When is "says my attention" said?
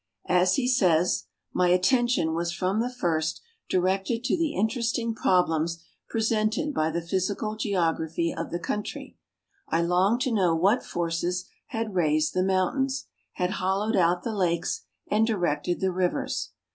0.67-2.33